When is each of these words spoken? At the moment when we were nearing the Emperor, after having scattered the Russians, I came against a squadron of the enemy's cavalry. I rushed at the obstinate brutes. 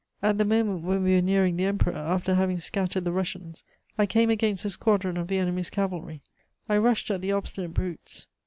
At 0.23 0.39
the 0.39 0.45
moment 0.45 0.81
when 0.83 1.03
we 1.03 1.13
were 1.13 1.21
nearing 1.21 1.57
the 1.57 1.65
Emperor, 1.65 1.93
after 1.95 2.33
having 2.33 2.57
scattered 2.57 3.03
the 3.03 3.11
Russians, 3.11 3.63
I 3.99 4.07
came 4.07 4.31
against 4.31 4.65
a 4.65 4.71
squadron 4.71 5.15
of 5.15 5.27
the 5.27 5.37
enemy's 5.37 5.69
cavalry. 5.69 6.23
I 6.67 6.77
rushed 6.77 7.11
at 7.11 7.21
the 7.21 7.31
obstinate 7.33 7.75
brutes. 7.75 8.25